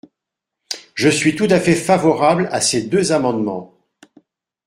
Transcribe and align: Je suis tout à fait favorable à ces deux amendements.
Je 0.95 1.09
suis 1.09 1.35
tout 1.35 1.45
à 1.51 1.59
fait 1.59 1.75
favorable 1.75 2.49
à 2.51 2.59
ces 2.59 2.81
deux 2.81 3.11
amendements. 3.11 3.75